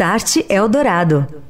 Start 0.00 0.46
Eldorado. 0.48 1.49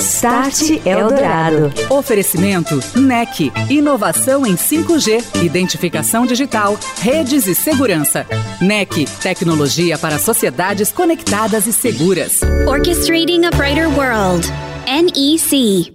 Start 0.00 0.86
Eldorado. 0.86 1.70
Oferecimento 1.90 2.80
NEC. 2.98 3.52
Inovação 3.68 4.46
em 4.46 4.54
5G, 4.56 5.44
identificação 5.44 6.24
digital, 6.24 6.78
redes 7.02 7.46
e 7.46 7.54
segurança. 7.54 8.26
NEC. 8.62 9.04
Tecnologia 9.22 9.98
para 9.98 10.18
sociedades 10.18 10.90
conectadas 10.90 11.66
e 11.66 11.72
seguras. 11.72 12.40
Orchestrating 12.66 13.44
a 13.44 13.50
Brighter 13.50 13.90
World. 13.90 14.48
NEC. 14.86 15.92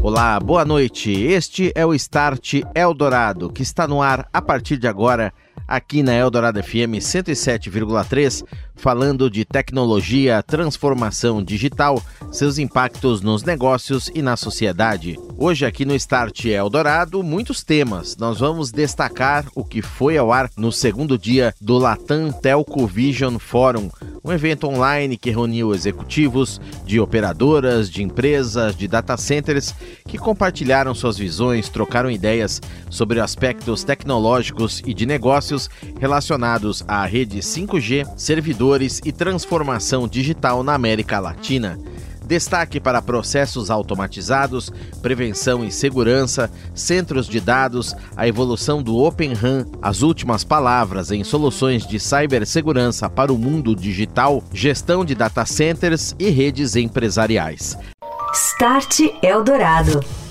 Olá, 0.00 0.38
boa 0.38 0.64
noite. 0.64 1.10
Este 1.10 1.72
é 1.74 1.84
o 1.84 1.92
Start 1.94 2.60
Eldorado, 2.76 3.50
que 3.50 3.62
está 3.62 3.88
no 3.88 4.00
ar 4.00 4.28
a 4.32 4.40
partir 4.40 4.76
de 4.76 4.86
agora 4.86 5.32
aqui 5.72 6.02
na 6.02 6.12
Eldorado 6.12 6.62
FM 6.62 7.00
107,3, 7.00 8.44
falando 8.74 9.30
de 9.30 9.44
tecnologia, 9.44 10.42
transformação 10.42 11.42
digital, 11.42 12.02
seus 12.30 12.58
impactos 12.58 13.20
nos 13.20 13.42
negócios 13.42 14.10
e 14.14 14.22
na 14.22 14.36
sociedade. 14.36 15.18
Hoje 15.36 15.66
aqui 15.66 15.84
no 15.84 15.94
Start 15.94 16.44
Eldorado, 16.46 17.22
muitos 17.22 17.62
temas. 17.62 18.16
Nós 18.16 18.38
vamos 18.38 18.70
destacar 18.70 19.44
o 19.54 19.64
que 19.64 19.82
foi 19.82 20.16
ao 20.16 20.32
ar 20.32 20.50
no 20.56 20.72
segundo 20.72 21.18
dia 21.18 21.54
do 21.60 21.78
Latam 21.78 22.32
Telco 22.32 22.86
Vision 22.86 23.38
Forum, 23.38 23.90
um 24.24 24.32
evento 24.32 24.68
online 24.68 25.16
que 25.16 25.30
reuniu 25.30 25.74
executivos 25.74 26.60
de 26.84 27.00
operadoras, 27.00 27.90
de 27.90 28.02
empresas, 28.02 28.76
de 28.76 28.86
data 28.86 29.16
centers 29.16 29.74
que 30.06 30.16
compartilharam 30.16 30.94
suas 30.94 31.18
visões, 31.18 31.68
trocaram 31.68 32.10
ideias 32.10 32.60
sobre 32.88 33.20
aspectos 33.20 33.82
tecnológicos 33.84 34.82
e 34.86 34.94
de 34.94 35.06
negócios 35.06 35.68
relacionados 36.00 36.84
à 36.86 37.04
rede 37.04 37.40
5G, 37.40 38.06
servidores 38.16 38.61
e 39.04 39.10
transformação 39.10 40.06
digital 40.06 40.62
na 40.62 40.74
América 40.74 41.18
Latina. 41.18 41.78
Destaque 42.24 42.78
para 42.78 43.02
processos 43.02 43.70
automatizados, 43.70 44.72
prevenção 45.02 45.64
e 45.64 45.72
segurança, 45.72 46.50
centros 46.72 47.26
de 47.26 47.40
dados, 47.40 47.94
a 48.16 48.26
evolução 48.28 48.82
do 48.82 48.96
Open 48.96 49.34
RAN, 49.34 49.66
as 49.82 50.02
últimas 50.02 50.44
palavras 50.44 51.10
em 51.10 51.24
soluções 51.24 51.86
de 51.86 51.98
cibersegurança 51.98 53.10
para 53.10 53.32
o 53.32 53.38
mundo 53.38 53.74
digital, 53.74 54.42
gestão 54.52 55.04
de 55.04 55.14
data 55.14 55.44
centers 55.44 56.14
e 56.18 56.30
redes 56.30 56.76
empresariais. 56.76 57.76
Start 58.32 59.00
Eldorado. 59.22 60.21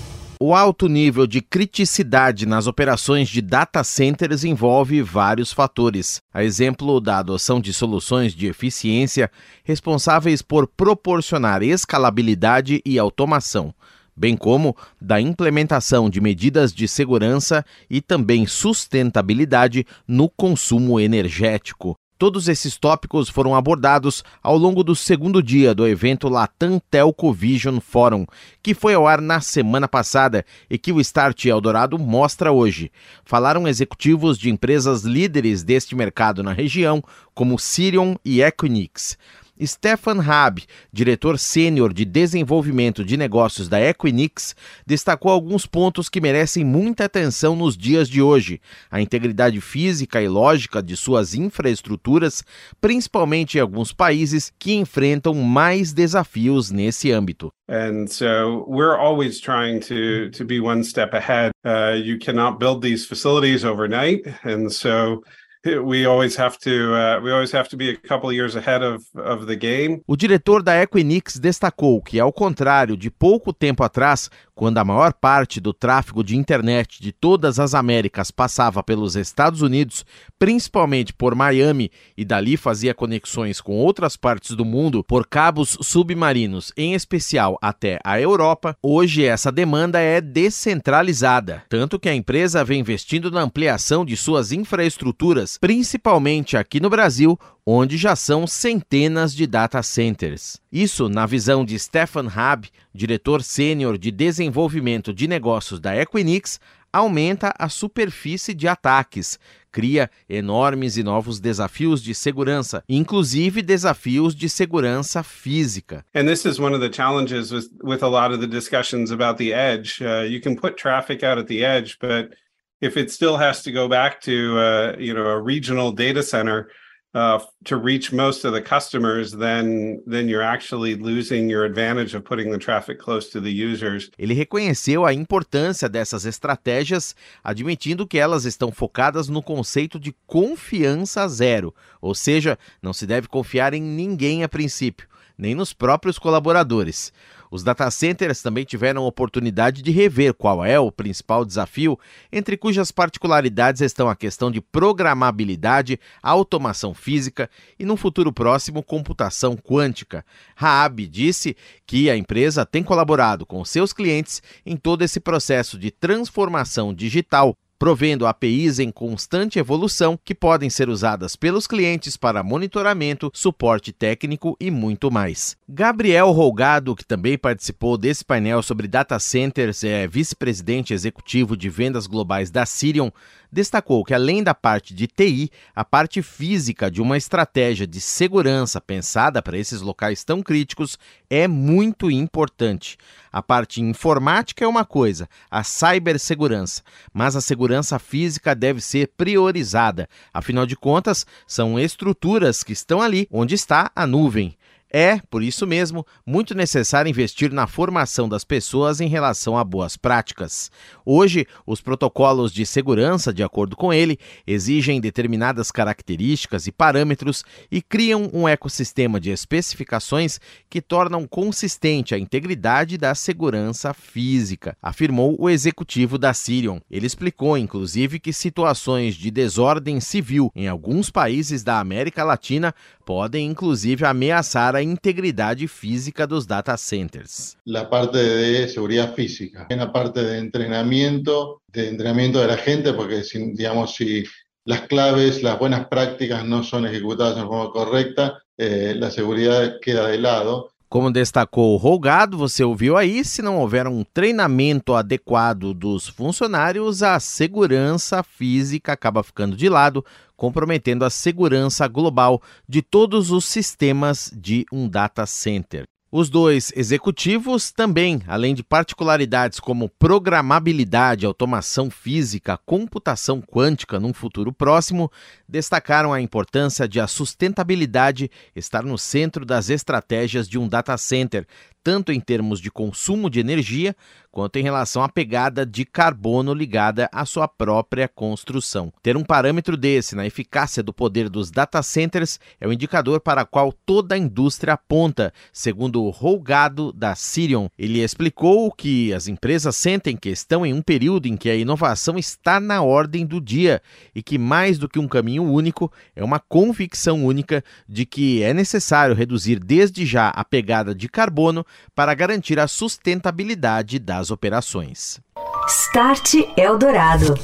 O 0.44 0.56
alto 0.56 0.88
nível 0.88 1.24
de 1.24 1.40
criticidade 1.40 2.46
nas 2.46 2.66
operações 2.66 3.28
de 3.28 3.40
data 3.40 3.84
centers 3.84 4.42
envolve 4.42 5.00
vários 5.00 5.52
fatores, 5.52 6.20
a 6.34 6.42
exemplo 6.42 7.00
da 7.00 7.18
adoção 7.18 7.60
de 7.60 7.72
soluções 7.72 8.34
de 8.34 8.48
eficiência 8.48 9.30
responsáveis 9.62 10.42
por 10.42 10.66
proporcionar 10.66 11.62
escalabilidade 11.62 12.82
e 12.84 12.98
automação, 12.98 13.72
bem 14.16 14.36
como 14.36 14.76
da 15.00 15.20
implementação 15.20 16.10
de 16.10 16.20
medidas 16.20 16.74
de 16.74 16.88
segurança 16.88 17.64
e 17.88 18.00
também 18.00 18.44
sustentabilidade 18.44 19.86
no 20.08 20.28
consumo 20.28 20.98
energético. 20.98 21.96
Todos 22.22 22.46
esses 22.46 22.76
tópicos 22.76 23.28
foram 23.28 23.52
abordados 23.52 24.22
ao 24.40 24.56
longo 24.56 24.84
do 24.84 24.94
segundo 24.94 25.42
dia 25.42 25.74
do 25.74 25.84
evento 25.84 26.28
Latam 26.28 26.80
Telco 26.88 27.32
Vision 27.32 27.80
Forum, 27.80 28.26
que 28.62 28.74
foi 28.74 28.94
ao 28.94 29.08
ar 29.08 29.20
na 29.20 29.40
semana 29.40 29.88
passada 29.88 30.46
e 30.70 30.78
que 30.78 30.92
o 30.92 31.00
Start 31.00 31.46
Eldorado 31.46 31.98
mostra 31.98 32.52
hoje. 32.52 32.92
Falaram 33.24 33.66
executivos 33.66 34.38
de 34.38 34.50
empresas 34.50 35.02
líderes 35.02 35.64
deste 35.64 35.96
mercado 35.96 36.44
na 36.44 36.52
região, 36.52 37.02
como 37.34 37.58
Sirion 37.58 38.14
e 38.24 38.40
Equinix. 38.40 39.18
Stefan 39.60 40.18
Raab, 40.18 40.62
diretor 40.92 41.38
sênior 41.38 41.92
de 41.92 42.04
desenvolvimento 42.04 43.04
de 43.04 43.16
negócios 43.16 43.68
da 43.68 43.80
Equinix, 43.80 44.56
destacou 44.86 45.30
alguns 45.30 45.66
pontos 45.66 46.08
que 46.08 46.20
merecem 46.20 46.64
muita 46.64 47.04
atenção 47.04 47.54
nos 47.54 47.76
dias 47.76 48.08
de 48.08 48.22
hoje: 48.22 48.60
a 48.90 49.00
integridade 49.00 49.60
física 49.60 50.22
e 50.22 50.28
lógica 50.28 50.82
de 50.82 50.96
suas 50.96 51.34
infraestruturas, 51.34 52.42
principalmente 52.80 53.58
em 53.58 53.60
alguns 53.60 53.92
países 53.92 54.52
que 54.58 54.72
enfrentam 54.72 55.34
mais 55.34 55.92
desafios 55.92 56.70
nesse 56.70 57.12
âmbito. 57.12 57.52
And 57.68 58.06
so 58.06 58.66
we're 58.68 58.98
always 58.98 59.40
trying 59.40 59.80
to 59.80 60.30
to 60.36 60.44
be 60.44 60.60
one 60.60 60.82
step 60.84 61.14
ahead. 61.14 61.52
Uh, 61.64 61.94
you 61.96 62.18
cannot 62.18 62.58
build 62.58 62.82
these 62.82 63.06
facilities 63.06 63.64
overnight, 63.64 64.26
and 64.44 64.68
so 64.70 65.22
we 65.84 66.04
always 66.06 66.36
have 66.36 66.58
to 66.58 66.94
uh, 66.94 67.20
we 67.22 67.30
always 67.30 67.52
have 67.52 67.68
to 67.68 67.76
be 67.76 67.90
a 67.90 67.96
couple 67.96 68.32
years 68.32 68.56
ahead 68.56 68.82
of, 68.82 69.04
of 69.14 69.46
the 69.46 69.56
game. 69.56 70.02
O 70.06 70.16
diretor 70.16 70.62
da 70.62 70.74
Equinix 70.82 71.38
destacou 71.38 72.02
que, 72.02 72.18
ao 72.18 72.32
contrário 72.32 72.96
de 72.96 73.10
pouco 73.10 73.52
tempo 73.52 73.84
atrás, 73.84 74.28
quando 74.62 74.78
a 74.78 74.84
maior 74.84 75.12
parte 75.12 75.60
do 75.60 75.72
tráfego 75.72 76.22
de 76.22 76.36
internet 76.36 77.02
de 77.02 77.10
todas 77.10 77.58
as 77.58 77.74
Américas 77.74 78.30
passava 78.30 78.80
pelos 78.80 79.16
Estados 79.16 79.60
Unidos, 79.60 80.06
principalmente 80.38 81.12
por 81.12 81.34
Miami, 81.34 81.90
e 82.16 82.24
dali 82.24 82.56
fazia 82.56 82.94
conexões 82.94 83.60
com 83.60 83.72
outras 83.72 84.16
partes 84.16 84.54
do 84.54 84.64
mundo 84.64 85.02
por 85.02 85.26
cabos 85.26 85.76
submarinos, 85.80 86.72
em 86.76 86.94
especial 86.94 87.58
até 87.60 87.98
a 88.04 88.20
Europa, 88.20 88.76
hoje 88.80 89.24
essa 89.24 89.50
demanda 89.50 89.98
é 89.98 90.20
descentralizada, 90.20 91.64
tanto 91.68 91.98
que 91.98 92.08
a 92.08 92.14
empresa 92.14 92.62
vem 92.62 92.78
investindo 92.78 93.32
na 93.32 93.40
ampliação 93.40 94.04
de 94.04 94.16
suas 94.16 94.52
infraestruturas, 94.52 95.58
principalmente 95.58 96.56
aqui 96.56 96.78
no 96.78 96.88
Brasil, 96.88 97.36
onde 97.66 97.96
já 97.96 98.16
são 98.16 98.46
centenas 98.46 99.34
de 99.34 99.46
data 99.46 99.82
centers. 99.82 100.60
Isso, 100.70 101.08
na 101.08 101.26
visão 101.26 101.64
de 101.64 101.78
Stefan 101.78 102.26
Hab, 102.26 102.66
diretor 102.94 103.42
sênior 103.42 103.96
de 103.96 104.10
desenvolvimento 104.10 105.14
de 105.14 105.28
negócios 105.28 105.78
da 105.78 105.96
Equinix, 105.96 106.58
aumenta 106.92 107.54
a 107.58 107.68
superfície 107.68 108.52
de 108.52 108.68
ataques, 108.68 109.38
cria 109.70 110.10
enormes 110.28 110.98
e 110.98 111.02
novos 111.02 111.40
desafios 111.40 112.02
de 112.02 112.14
segurança, 112.14 112.84
inclusive 112.86 113.62
desafios 113.62 114.34
de 114.34 114.48
segurança 114.48 115.22
física. 115.22 116.04
And 116.14 116.26
this 116.26 116.44
is 116.44 116.58
one 116.58 116.74
of 116.74 116.86
the 116.86 116.94
challenges 116.94 117.50
with, 117.50 117.70
with 117.82 118.02
a 118.02 118.08
lot 118.08 118.34
of 118.34 118.40
the 118.40 118.46
discussions 118.46 119.10
about 119.10 119.38
the 119.38 119.54
edge. 119.54 120.02
Uh, 120.02 120.26
you 120.26 120.40
can 120.40 120.54
put 120.54 120.76
traffic 120.76 121.24
out 121.24 121.38
at 121.38 121.46
the 121.46 121.64
edge, 121.64 121.96
but 121.98 122.36
if 122.82 122.98
it 122.98 123.10
still 123.10 123.38
has 123.38 123.62
to 123.62 123.72
go 123.72 123.88
back 123.88 124.20
to 124.22 124.58
uh, 124.58 124.96
you 124.98 125.14
know 125.14 125.26
a 125.26 125.40
regional 125.40 125.92
data 125.92 126.22
center, 126.22 126.68
uh, 127.14 127.38
to 127.64 127.76
reach 127.76 128.12
most 128.12 128.44
of 128.44 128.54
the 128.54 128.60
customers, 128.60 129.32
then 129.32 130.02
then 130.06 130.28
you're 130.28 130.42
actually 130.42 130.94
losing 130.94 131.50
your 131.50 131.64
advantage 131.64 132.14
of 132.14 132.24
putting 132.24 132.50
the 132.50 132.58
traffic 132.58 132.98
close 132.98 133.30
to 133.30 133.40
the 133.40 133.50
users. 133.50 134.10
Ele 134.18 134.34
reconheceu 134.34 135.04
a 135.04 135.12
importância 135.12 135.88
dessas 135.88 136.24
estratégias, 136.24 137.14
admitindo 137.42 138.06
que 138.06 138.18
elas 138.18 138.44
estão 138.44 138.72
focadas 138.72 139.28
no 139.28 139.42
conceito 139.42 139.98
de 139.98 140.14
confiança 140.26 141.26
zero, 141.28 141.74
ou 142.00 142.14
seja, 142.14 142.58
não 142.82 142.92
se 142.92 143.06
deve 143.06 143.28
confiar 143.28 143.74
em 143.74 143.82
ninguém 143.82 144.42
a 144.42 144.48
princípio, 144.48 145.06
nem 145.36 145.54
nos 145.54 145.72
próprios 145.72 146.18
colaboradores. 146.18 147.12
Os 147.52 147.62
data 147.62 147.90
centers 147.90 148.40
também 148.40 148.64
tiveram 148.64 149.04
oportunidade 149.04 149.82
de 149.82 149.90
rever 149.90 150.32
qual 150.32 150.64
é 150.64 150.80
o 150.80 150.90
principal 150.90 151.44
desafio, 151.44 151.98
entre 152.32 152.56
cujas 152.56 152.90
particularidades 152.90 153.82
estão 153.82 154.08
a 154.08 154.16
questão 154.16 154.50
de 154.50 154.58
programabilidade, 154.58 156.00
automação 156.22 156.94
física 156.94 157.50
e, 157.78 157.84
num 157.84 157.94
futuro 157.94 158.32
próximo, 158.32 158.82
computação 158.82 159.54
quântica. 159.54 160.24
Raab 160.56 161.06
disse 161.06 161.54
que 161.86 162.08
a 162.08 162.16
empresa 162.16 162.64
tem 162.64 162.82
colaborado 162.82 163.44
com 163.44 163.62
seus 163.66 163.92
clientes 163.92 164.42
em 164.64 164.74
todo 164.74 165.02
esse 165.02 165.20
processo 165.20 165.78
de 165.78 165.90
transformação 165.90 166.94
digital 166.94 167.54
provendo 167.82 168.28
APIs 168.28 168.78
em 168.78 168.92
constante 168.92 169.58
evolução 169.58 170.16
que 170.24 170.36
podem 170.36 170.70
ser 170.70 170.88
usadas 170.88 171.34
pelos 171.34 171.66
clientes 171.66 172.16
para 172.16 172.40
monitoramento, 172.40 173.28
suporte 173.34 173.90
técnico 173.90 174.56
e 174.60 174.70
muito 174.70 175.10
mais. 175.10 175.56
Gabriel 175.68 176.30
Rolgado, 176.30 176.94
que 176.94 177.04
também 177.04 177.36
participou 177.36 177.98
desse 177.98 178.24
painel 178.24 178.62
sobre 178.62 178.86
data 178.86 179.18
centers, 179.18 179.82
é 179.82 180.06
vice-presidente 180.06 180.94
executivo 180.94 181.56
de 181.56 181.68
vendas 181.68 182.06
globais 182.06 182.52
da 182.52 182.64
Sirion, 182.64 183.10
destacou 183.52 184.02
que, 184.02 184.14
além 184.14 184.42
da 184.42 184.54
parte 184.54 184.94
de 184.94 185.06
TI, 185.06 185.50
a 185.76 185.84
parte 185.84 186.22
física 186.22 186.90
de 186.90 187.02
uma 187.02 187.18
estratégia 187.18 187.86
de 187.86 188.00
segurança 188.00 188.80
pensada 188.80 189.42
para 189.42 189.58
esses 189.58 189.82
locais 189.82 190.24
tão 190.24 190.42
críticos 190.42 190.98
é 191.28 191.46
muito 191.46 192.10
importante. 192.10 192.96
A 193.30 193.42
parte 193.42 193.82
informática 193.82 194.64
é 194.64 194.68
uma 194.68 194.84
coisa, 194.84 195.28
a 195.50 195.62
cibersegurança, 195.62 196.82
mas 197.12 197.36
a 197.36 197.40
segurança 197.40 197.98
física 197.98 198.54
deve 198.54 198.80
ser 198.80 199.08
priorizada. 199.16 200.08
Afinal 200.32 200.64
de 200.64 200.76
contas, 200.76 201.26
são 201.46 201.78
estruturas 201.78 202.62
que 202.62 202.72
estão 202.72 203.02
ali 203.02 203.28
onde 203.30 203.54
está 203.54 203.90
a 203.94 204.06
nuvem. 204.06 204.56
É, 204.94 205.18
por 205.30 205.42
isso 205.42 205.66
mesmo, 205.66 206.06
muito 206.26 206.54
necessário 206.54 207.08
investir 207.08 207.50
na 207.50 207.66
formação 207.66 208.28
das 208.28 208.44
pessoas 208.44 209.00
em 209.00 209.08
relação 209.08 209.56
a 209.56 209.64
boas 209.64 209.96
práticas. 209.96 210.70
Hoje, 211.02 211.46
os 211.66 211.80
protocolos 211.80 212.52
de 212.52 212.66
segurança, 212.66 213.32
de 213.32 213.42
acordo 213.42 213.74
com 213.74 213.90
ele, 213.90 214.18
exigem 214.46 215.00
determinadas 215.00 215.70
características 215.70 216.66
e 216.66 216.72
parâmetros 216.72 217.42
e 217.70 217.80
criam 217.80 218.30
um 218.34 218.46
ecossistema 218.46 219.18
de 219.18 219.30
especificações 219.30 220.38
que 220.68 220.82
tornam 220.82 221.26
consistente 221.26 222.14
a 222.14 222.18
integridade 222.18 222.98
da 222.98 223.14
segurança 223.14 223.94
física, 223.94 224.76
afirmou 224.82 225.36
o 225.40 225.48
executivo 225.48 226.18
da 226.18 226.34
Sirion. 226.34 226.80
Ele 226.90 227.06
explicou, 227.06 227.56
inclusive, 227.56 228.20
que 228.20 228.32
situações 228.32 229.14
de 229.14 229.30
desordem 229.30 230.00
civil 230.00 230.52
em 230.54 230.68
alguns 230.68 231.08
países 231.08 231.64
da 231.64 231.80
América 231.80 232.22
Latina 232.24 232.74
podem, 233.12 233.44
inclusive, 233.44 234.06
ameaçar 234.06 234.74
a 234.74 234.82
integridade 234.82 235.68
física 235.68 236.26
dos 236.26 236.46
data 236.46 236.78
centers. 236.78 237.58
La 237.66 237.84
parte 237.84 238.16
de 238.16 238.66
seguridad 238.68 239.14
física, 239.14 239.66
en 239.68 239.80
la 239.80 239.92
parte 239.92 240.22
de 240.22 240.38
entrenamiento, 240.38 241.60
de 241.68 241.90
entrenamiento 241.90 242.40
de 242.40 242.46
la 242.46 242.56
gente, 242.56 242.94
porque 242.94 243.22
si, 243.22 243.52
digamos, 243.52 243.96
si 243.96 244.24
las 244.64 244.86
claves, 244.88 245.42
las 245.42 245.58
buenas 245.58 245.88
prácticas 245.88 246.46
no 246.46 246.62
son 246.62 246.86
ejecutadas 246.86 247.36
de 247.36 247.42
forma 247.42 247.70
correcta, 247.70 248.42
eh, 248.56 248.94
la 248.96 249.10
seguridad 249.10 249.78
queda 249.82 250.08
de 250.08 250.18
lado. 250.18 250.71
Como 250.92 251.10
destacou 251.10 251.72
o 251.72 251.78
Rolgado, 251.78 252.36
você 252.36 252.62
ouviu 252.62 252.98
aí, 252.98 253.24
se 253.24 253.40
não 253.40 253.56
houver 253.56 253.86
um 253.86 254.04
treinamento 254.04 254.92
adequado 254.92 255.72
dos 255.72 256.06
funcionários, 256.06 257.02
a 257.02 257.18
segurança 257.18 258.22
física 258.22 258.92
acaba 258.92 259.22
ficando 259.22 259.56
de 259.56 259.70
lado, 259.70 260.04
comprometendo 260.36 261.06
a 261.06 261.08
segurança 261.08 261.88
global 261.88 262.42
de 262.68 262.82
todos 262.82 263.30
os 263.30 263.46
sistemas 263.46 264.30
de 264.36 264.66
um 264.70 264.86
data 264.86 265.24
center. 265.24 265.84
Os 266.14 266.28
dois 266.28 266.70
executivos 266.76 267.72
também, 267.72 268.20
além 268.26 268.54
de 268.54 268.62
particularidades 268.62 269.58
como 269.58 269.88
programabilidade, 269.88 271.24
automação 271.24 271.90
física, 271.90 272.58
computação 272.66 273.40
quântica 273.40 273.98
num 273.98 274.12
futuro 274.12 274.52
próximo, 274.52 275.10
destacaram 275.48 276.12
a 276.12 276.20
importância 276.20 276.86
de 276.86 277.00
a 277.00 277.06
sustentabilidade 277.06 278.30
estar 278.54 278.82
no 278.82 278.98
centro 278.98 279.46
das 279.46 279.70
estratégias 279.70 280.46
de 280.46 280.58
um 280.58 280.68
data 280.68 280.98
center, 280.98 281.46
tanto 281.82 282.12
em 282.12 282.20
termos 282.20 282.60
de 282.60 282.70
consumo 282.70 283.28
de 283.28 283.40
energia, 283.40 283.94
quanto 284.32 284.58
em 284.58 284.62
relação 284.62 285.02
à 285.02 285.08
pegada 285.08 285.66
de 285.66 285.84
carbono 285.84 286.54
ligada 286.54 287.08
à 287.12 287.26
sua 287.26 287.46
própria 287.46 288.08
construção. 288.08 288.90
Ter 289.02 289.14
um 289.14 289.22
parâmetro 289.22 289.76
desse 289.76 290.16
na 290.16 290.26
eficácia 290.26 290.82
do 290.82 290.92
poder 290.92 291.28
dos 291.28 291.50
data 291.50 291.82
centers 291.82 292.40
é 292.58 292.66
o 292.66 292.72
indicador 292.72 293.20
para 293.20 293.44
qual 293.44 293.72
toda 293.84 294.14
a 294.14 294.18
indústria 294.18 294.72
aponta, 294.72 295.34
segundo 295.52 296.02
o 296.02 296.08
Rolgado 296.08 296.92
da 296.92 297.14
Sirion. 297.14 297.68
Ele 297.78 298.00
explicou 298.00 298.72
que 298.72 299.12
as 299.12 299.28
empresas 299.28 299.76
sentem 299.76 300.16
que 300.16 300.30
estão 300.30 300.64
em 300.64 300.72
um 300.72 300.80
período 300.80 301.26
em 301.26 301.36
que 301.36 301.50
a 301.50 301.54
inovação 301.54 302.16
está 302.16 302.58
na 302.58 302.80
ordem 302.82 303.26
do 303.26 303.38
dia 303.38 303.82
e 304.14 304.22
que 304.22 304.38
mais 304.38 304.78
do 304.78 304.88
que 304.88 304.98
um 304.98 305.08
caminho 305.08 305.44
único, 305.44 305.92
é 306.16 306.24
uma 306.24 306.38
convicção 306.38 307.24
única 307.24 307.62
de 307.86 308.06
que 308.06 308.42
é 308.42 308.54
necessário 308.54 309.14
reduzir 309.14 309.58
desde 309.58 310.06
já 310.06 310.28
a 310.28 310.42
pegada 310.42 310.94
de 310.94 311.08
carbono 311.08 311.66
para 311.94 312.14
garantir 312.14 312.58
a 312.58 312.68
sustentabilidade 312.68 313.98
das 313.98 314.30
operações. 314.30 315.20
Start 315.68 316.34
Eldorado. 316.56 317.34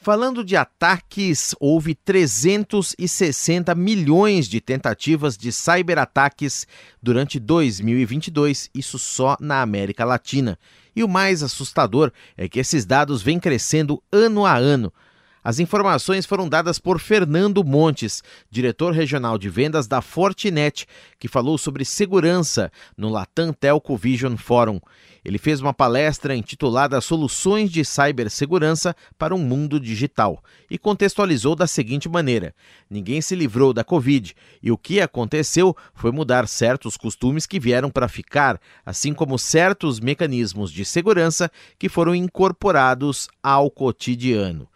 Falando 0.00 0.44
de 0.44 0.56
ataques, 0.56 1.54
houve 1.60 1.94
360 1.94 3.74
milhões 3.74 4.48
de 4.48 4.60
tentativas 4.60 5.36
de 5.36 5.52
cyberataques 5.52 6.66
durante 7.02 7.38
2022, 7.38 8.70
isso 8.74 8.98
só 8.98 9.36
na 9.40 9.60
América 9.60 10.04
Latina. 10.04 10.58
E 10.94 11.04
o 11.04 11.08
mais 11.08 11.42
assustador 11.42 12.10
é 12.36 12.48
que 12.48 12.58
esses 12.58 12.86
dados 12.86 13.20
vêm 13.22 13.38
crescendo 13.38 14.02
ano 14.10 14.46
a 14.46 14.56
ano. 14.56 14.92
As 15.48 15.58
informações 15.58 16.26
foram 16.26 16.46
dadas 16.46 16.78
por 16.78 17.00
Fernando 17.00 17.64
Montes, 17.64 18.22
diretor 18.50 18.92
regional 18.92 19.38
de 19.38 19.48
vendas 19.48 19.86
da 19.86 20.02
Fortinet, 20.02 20.86
que 21.18 21.26
falou 21.26 21.56
sobre 21.56 21.86
segurança 21.86 22.70
no 22.94 23.08
Latam 23.08 23.50
Telco 23.54 23.96
Vision 23.96 24.36
Forum. 24.36 24.78
Ele 25.24 25.38
fez 25.38 25.62
uma 25.62 25.72
palestra 25.72 26.36
intitulada 26.36 27.00
Soluções 27.00 27.70
de 27.70 27.82
Cibersegurança 27.82 28.94
para 29.16 29.34
um 29.34 29.38
Mundo 29.38 29.80
Digital 29.80 30.44
e 30.70 30.76
contextualizou 30.76 31.56
da 31.56 31.66
seguinte 31.66 32.10
maneira: 32.10 32.54
ninguém 32.90 33.22
se 33.22 33.34
livrou 33.34 33.72
da 33.72 33.82
Covid 33.82 34.34
e 34.62 34.70
o 34.70 34.76
que 34.76 35.00
aconteceu 35.00 35.74
foi 35.94 36.12
mudar 36.12 36.46
certos 36.46 36.94
costumes 36.94 37.46
que 37.46 37.58
vieram 37.58 37.90
para 37.90 38.06
ficar, 38.06 38.60
assim 38.84 39.14
como 39.14 39.38
certos 39.38 39.98
mecanismos 39.98 40.70
de 40.70 40.84
segurança 40.84 41.50
que 41.78 41.88
foram 41.88 42.14
incorporados 42.14 43.28
ao 43.42 43.70
cotidiano. 43.70 44.68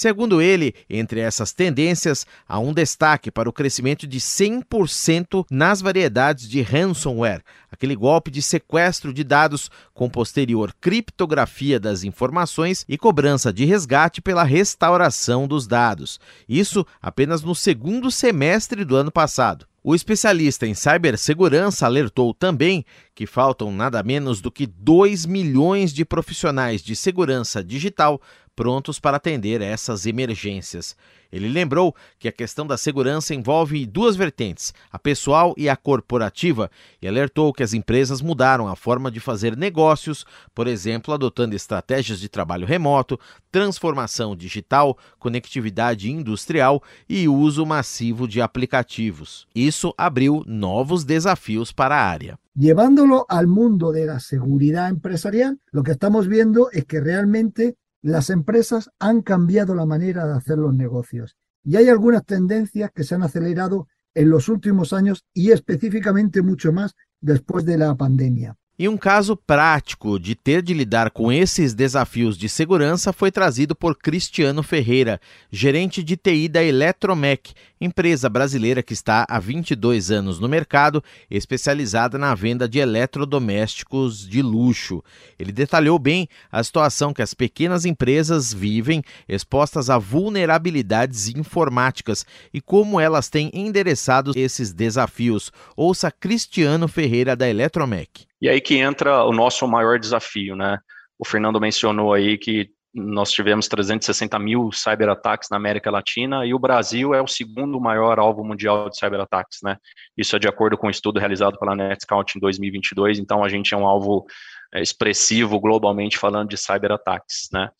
Segundo 0.00 0.40
ele, 0.40 0.74
entre 0.88 1.20
essas 1.20 1.52
tendências, 1.52 2.26
há 2.48 2.58
um 2.58 2.72
destaque 2.72 3.30
para 3.30 3.50
o 3.50 3.52
crescimento 3.52 4.06
de 4.06 4.18
100% 4.18 5.44
nas 5.50 5.82
variedades 5.82 6.48
de 6.48 6.62
ransomware, 6.62 7.42
aquele 7.70 7.94
golpe 7.94 8.30
de 8.30 8.40
sequestro 8.40 9.12
de 9.12 9.22
dados 9.22 9.70
com 9.92 10.08
posterior 10.08 10.74
criptografia 10.80 11.78
das 11.78 12.02
informações 12.02 12.82
e 12.88 12.96
cobrança 12.96 13.52
de 13.52 13.66
resgate 13.66 14.22
pela 14.22 14.42
restauração 14.42 15.46
dos 15.46 15.66
dados. 15.66 16.18
Isso 16.48 16.86
apenas 17.02 17.42
no 17.42 17.54
segundo 17.54 18.10
semestre 18.10 18.86
do 18.86 18.96
ano 18.96 19.12
passado. 19.12 19.66
O 19.82 19.94
especialista 19.94 20.66
em 20.66 20.74
cibersegurança 20.74 21.86
alertou 21.86 22.34
também 22.34 22.84
que 23.14 23.26
faltam 23.26 23.72
nada 23.72 24.02
menos 24.02 24.42
do 24.42 24.50
que 24.50 24.66
2 24.66 25.24
milhões 25.24 25.92
de 25.92 26.04
profissionais 26.04 26.82
de 26.82 26.94
segurança 26.94 27.64
digital 27.64 28.20
prontos 28.60 29.00
para 29.00 29.16
atender 29.16 29.62
essas 29.62 30.04
emergências. 30.04 30.94
Ele 31.32 31.48
lembrou 31.48 31.96
que 32.18 32.28
a 32.28 32.32
questão 32.32 32.66
da 32.66 32.76
segurança 32.76 33.34
envolve 33.34 33.86
duas 33.86 34.16
vertentes, 34.16 34.74
a 34.92 34.98
pessoal 34.98 35.54
e 35.56 35.66
a 35.66 35.74
corporativa, 35.74 36.70
e 37.00 37.08
alertou 37.08 37.54
que 37.54 37.62
as 37.62 37.72
empresas 37.72 38.20
mudaram 38.20 38.68
a 38.68 38.76
forma 38.76 39.10
de 39.10 39.18
fazer 39.18 39.56
negócios, 39.56 40.26
por 40.54 40.66
exemplo, 40.66 41.14
adotando 41.14 41.56
estratégias 41.56 42.20
de 42.20 42.28
trabalho 42.28 42.66
remoto, 42.66 43.18
transformação 43.50 44.36
digital, 44.36 44.98
conectividade 45.18 46.10
industrial 46.10 46.82
e 47.08 47.26
uso 47.28 47.64
massivo 47.64 48.28
de 48.28 48.42
aplicativos. 48.42 49.46
Isso 49.54 49.94
abriu 49.96 50.44
novos 50.46 51.02
desafios 51.02 51.72
para 51.72 51.96
a 51.96 52.06
área. 52.06 52.38
Llevándolo 52.54 53.24
al 53.30 53.46
mundo 53.46 53.90
de 53.90 54.04
la 54.04 54.20
seguridad 54.20 54.90
empresarial, 54.90 55.58
lo 55.70 55.82
que 55.82 55.92
estamos 55.92 56.26
viendo 56.26 56.68
es 56.72 56.84
que 56.84 57.00
realmente 57.00 57.76
las 58.02 58.30
empresas 58.30 58.90
han 58.98 59.22
cambiado 59.22 59.74
la 59.74 59.86
manera 59.86 60.26
de 60.26 60.34
hacer 60.34 60.58
los 60.58 60.74
negocios 60.74 61.36
y 61.62 61.76
hay 61.76 61.88
algunas 61.88 62.24
tendencias 62.24 62.90
que 62.92 63.04
se 63.04 63.14
han 63.14 63.22
acelerado 63.22 63.88
en 64.14 64.30
los 64.30 64.48
últimos 64.48 64.92
años 64.92 65.24
y 65.34 65.50
específicamente 65.50 66.42
mucho 66.42 66.72
más 66.72 66.94
después 67.20 67.64
de 67.64 67.78
la 67.78 67.94
pandemia. 67.94 68.56
E 68.82 68.88
um 68.88 68.96
caso 68.96 69.36
prático 69.36 70.18
de 70.18 70.34
ter 70.34 70.62
de 70.62 70.72
lidar 70.72 71.10
com 71.10 71.30
esses 71.30 71.74
desafios 71.74 72.34
de 72.34 72.48
segurança 72.48 73.12
foi 73.12 73.30
trazido 73.30 73.76
por 73.76 73.94
Cristiano 73.94 74.62
Ferreira, 74.62 75.20
gerente 75.52 76.02
de 76.02 76.16
TI 76.16 76.48
da 76.48 76.64
Eletromec, 76.64 77.52
empresa 77.78 78.26
brasileira 78.30 78.82
que 78.82 78.94
está 78.94 79.26
há 79.28 79.38
22 79.38 80.10
anos 80.10 80.40
no 80.40 80.48
mercado, 80.48 81.04
especializada 81.30 82.16
na 82.16 82.34
venda 82.34 82.66
de 82.66 82.78
eletrodomésticos 82.78 84.26
de 84.26 84.40
luxo. 84.40 85.04
Ele 85.38 85.52
detalhou 85.52 85.98
bem 85.98 86.26
a 86.50 86.64
situação 86.64 87.12
que 87.12 87.20
as 87.20 87.34
pequenas 87.34 87.84
empresas 87.84 88.50
vivem 88.50 89.04
expostas 89.28 89.90
a 89.90 89.98
vulnerabilidades 89.98 91.28
informáticas 91.28 92.24
e 92.50 92.62
como 92.62 92.98
elas 92.98 93.28
têm 93.28 93.50
endereçado 93.52 94.32
esses 94.34 94.72
desafios. 94.72 95.52
Ouça 95.76 96.10
Cristiano 96.10 96.88
Ferreira 96.88 97.36
da 97.36 97.46
Eletromec. 97.46 98.29
E 98.40 98.48
aí 98.48 98.60
que 98.60 98.76
entra 98.76 99.24
o 99.24 99.32
nosso 99.32 99.66
maior 99.68 99.98
desafio, 99.98 100.56
né? 100.56 100.78
O 101.18 101.26
Fernando 101.26 101.60
mencionou 101.60 102.14
aí 102.14 102.38
que 102.38 102.70
nós 102.92 103.30
tivemos 103.30 103.68
360 103.68 104.38
mil 104.38 104.70
cyberataques 104.72 105.48
na 105.50 105.56
América 105.56 105.90
Latina 105.90 106.44
e 106.44 106.52
o 106.52 106.58
Brasil 106.58 107.14
é 107.14 107.22
o 107.22 107.26
segundo 107.26 107.80
maior 107.80 108.18
alvo 108.18 108.44
mundial 108.44 108.88
de 108.90 108.98
cyberataques, 108.98 109.58
né? 109.62 109.76
Isso 110.16 110.34
é 110.34 110.38
de 110.38 110.48
acordo 110.48 110.76
com 110.76 110.88
um 110.88 110.90
estudo 110.90 111.20
realizado 111.20 111.58
pela 111.58 111.76
NetScout 111.76 112.36
em 112.36 112.40
2022, 112.40 113.18
então 113.18 113.44
a 113.44 113.48
gente 113.48 113.72
é 113.72 113.76
um 113.76 113.86
alvo 113.86 114.26
é, 114.74 114.82
expressivo 114.82 115.60
globalmente 115.60 116.18
falando 116.18 116.48
de 116.48 116.56
cyberataques, 116.56 117.48
né? 117.52 117.70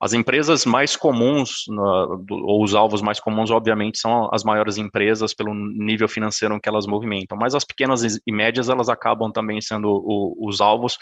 As 0.00 0.12
empresas 0.12 0.64
mais 0.64 0.94
comuns, 0.94 1.64
ou 2.30 2.62
os 2.62 2.74
alvos 2.74 3.02
mais 3.02 3.18
comuns, 3.18 3.50
obviamente, 3.50 3.98
são 3.98 4.30
as 4.32 4.44
maiores 4.44 4.78
empresas 4.78 5.34
pelo 5.34 5.52
nível 5.52 6.08
financeiro 6.08 6.60
que 6.60 6.68
elas 6.68 6.86
movimentam, 6.86 7.36
mas 7.36 7.54
as 7.54 7.64
pequenas 7.64 8.02
e 8.24 8.32
médias, 8.32 8.68
elas 8.68 8.88
acabam 8.88 9.32
também 9.32 9.60
sendo 9.60 10.02
os 10.38 10.60
alvos, 10.60 10.96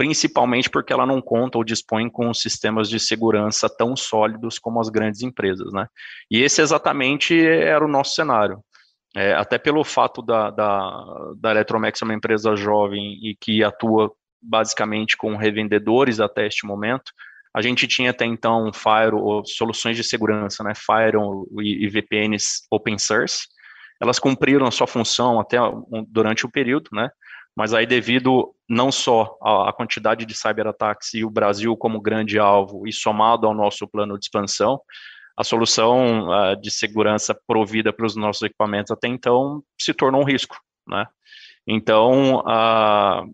principalmente 0.00 0.70
porque 0.70 0.94
ela 0.94 1.04
não 1.04 1.20
conta 1.20 1.58
ou 1.58 1.64
dispõe 1.64 2.08
com 2.08 2.32
sistemas 2.32 2.88
de 2.88 2.98
segurança 2.98 3.68
tão 3.68 3.94
sólidos 3.94 4.58
como 4.58 4.80
as 4.80 4.88
grandes 4.88 5.20
empresas, 5.20 5.70
né? 5.74 5.86
E 6.30 6.40
esse 6.40 6.62
exatamente 6.62 7.38
era 7.38 7.84
o 7.84 7.88
nosso 7.88 8.14
cenário. 8.14 8.64
É, 9.14 9.34
até 9.34 9.58
pelo 9.58 9.84
fato 9.84 10.22
da, 10.22 10.48
da, 10.50 11.04
da 11.36 11.50
Eletromex 11.50 11.98
ser 11.98 12.06
uma 12.06 12.14
empresa 12.14 12.56
jovem 12.56 13.18
e 13.22 13.36
que 13.38 13.62
atua 13.62 14.10
basicamente 14.40 15.18
com 15.18 15.36
revendedores 15.36 16.18
até 16.18 16.46
este 16.46 16.66
momento, 16.66 17.12
a 17.54 17.60
gente 17.60 17.86
tinha 17.86 18.10
até 18.10 18.24
então 18.24 18.72
Firewall, 18.72 19.44
soluções 19.44 19.98
de 19.98 20.04
segurança, 20.04 20.64
né, 20.64 20.72
Firewall 20.74 21.46
e, 21.60 21.84
e 21.84 21.88
VPNs 21.90 22.62
open 22.70 22.98
source, 22.98 23.46
elas 24.00 24.18
cumpriram 24.18 24.66
a 24.66 24.70
sua 24.70 24.86
função 24.86 25.38
até 25.38 25.60
um, 25.60 26.06
durante 26.08 26.46
o 26.46 26.50
período, 26.50 26.88
né, 26.90 27.10
mas 27.56 27.74
aí 27.74 27.86
devido 27.86 28.54
não 28.68 28.92
só 28.92 29.36
à 29.42 29.72
quantidade 29.72 30.24
de 30.24 30.34
cyberataques 30.34 31.14
e 31.14 31.24
o 31.24 31.30
Brasil 31.30 31.76
como 31.76 32.00
grande 32.00 32.38
alvo 32.38 32.86
e 32.86 32.92
somado 32.92 33.46
ao 33.46 33.54
nosso 33.54 33.86
plano 33.88 34.18
de 34.18 34.24
expansão, 34.24 34.80
a 35.36 35.42
solução 35.42 36.28
uh, 36.28 36.60
de 36.60 36.70
segurança 36.70 37.34
provida 37.46 37.92
para 37.92 38.06
os 38.06 38.14
nossos 38.14 38.42
equipamentos 38.42 38.90
até 38.90 39.08
então 39.08 39.62
se 39.80 39.94
tornou 39.94 40.20
um 40.20 40.24
risco, 40.24 40.56
né? 40.86 41.06
Então, 41.66 42.40
uh, 42.40 43.30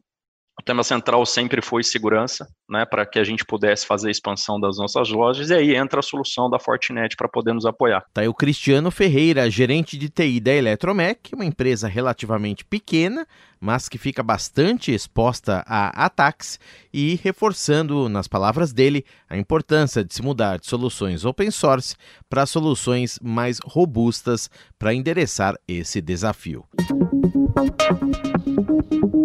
o 0.58 0.62
tema 0.64 0.82
central 0.82 1.24
sempre 1.26 1.60
foi 1.60 1.82
segurança, 1.82 2.48
né, 2.68 2.84
para 2.86 3.04
que 3.04 3.18
a 3.18 3.24
gente 3.24 3.44
pudesse 3.44 3.86
fazer 3.86 4.08
a 4.08 4.10
expansão 4.10 4.58
das 4.58 4.78
nossas 4.78 5.10
lojas, 5.10 5.50
e 5.50 5.54
aí 5.54 5.76
entra 5.76 6.00
a 6.00 6.02
solução 6.02 6.48
da 6.48 6.58
Fortinet 6.58 7.14
para 7.14 7.28
poder 7.28 7.52
nos 7.52 7.66
apoiar. 7.66 8.04
Tá 8.12 8.22
aí 8.22 8.28
o 8.28 8.34
Cristiano 8.34 8.90
Ferreira, 8.90 9.50
gerente 9.50 9.98
de 9.98 10.08
TI 10.08 10.40
da 10.40 10.52
Eletromec, 10.52 11.34
uma 11.34 11.44
empresa 11.44 11.88
relativamente 11.88 12.64
pequena, 12.64 13.26
mas 13.60 13.88
que 13.88 13.98
fica 13.98 14.22
bastante 14.22 14.92
exposta 14.92 15.64
a 15.66 16.04
ataques 16.04 16.58
e 16.92 17.18
reforçando, 17.22 18.08
nas 18.08 18.28
palavras 18.28 18.72
dele, 18.72 19.04
a 19.28 19.36
importância 19.36 20.04
de 20.04 20.14
se 20.14 20.22
mudar 20.22 20.58
de 20.58 20.66
soluções 20.66 21.24
open 21.24 21.50
source 21.50 21.96
para 22.28 22.46
soluções 22.46 23.18
mais 23.22 23.58
robustas 23.64 24.50
para 24.78 24.94
endereçar 24.94 25.56
esse 25.66 26.00
desafio. 26.00 26.64